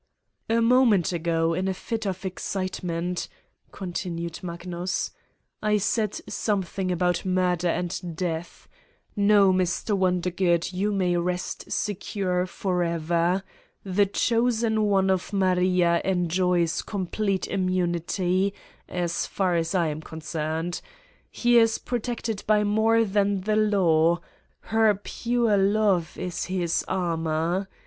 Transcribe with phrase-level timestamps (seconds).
[0.49, 3.27] "A moment ago, in a fit of excitement,"
[3.71, 5.11] con tinued Magnus,
[5.61, 8.67] "I said something about murder and death....
[9.15, 9.95] No, Mr.
[9.95, 13.43] Wondergood, you may rest secure forever:
[13.83, 18.55] the chosen one of Maria en joys complete immunity
[18.89, 20.81] as far as I am concerned.
[21.29, 24.21] He is protected by more than the law
[24.61, 27.69] her pure love is his armor.